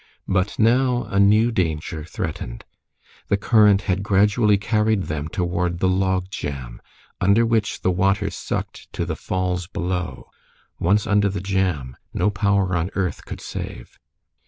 But 0.27 0.57
now 0.57 1.03
a 1.11 1.19
new 1.19 1.51
danger 1.51 2.03
threatened. 2.03 2.65
The 3.27 3.37
current 3.37 3.83
had 3.83 4.01
gradually 4.01 4.57
carried 4.57 5.03
them 5.03 5.27
toward 5.27 5.77
the 5.77 5.87
log 5.87 6.31
jam, 6.31 6.81
under 7.19 7.45
which 7.45 7.81
the 7.81 7.91
water 7.91 8.31
sucked 8.31 8.91
to 8.93 9.05
the 9.05 9.15
falls 9.15 9.67
below. 9.67 10.31
Once 10.79 11.05
under 11.05 11.29
the 11.29 11.39
jam, 11.39 11.97
no 12.15 12.31
power 12.31 12.75
on 12.75 12.89
earth 12.95 13.25
could 13.25 13.41
save. 13.41 13.99